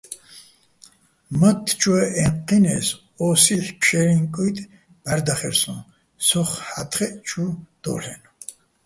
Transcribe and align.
მათთ 1.39 1.67
ჩუაჸ 1.79 2.11
ე́ჴჴინეს, 2.25 2.87
ოსი́ჰ̦ 3.27 3.71
ფშე́ლიჼ 3.79 4.17
კუჲტი̆ 4.33 4.69
ბღარდახერსოჼ 5.01 5.75
სოხ 6.27 6.49
ჰ̦ა́თხეჸ 6.69 7.11
ჩუ 7.27 7.45
დო́ლ'ენო̆. 7.81 8.29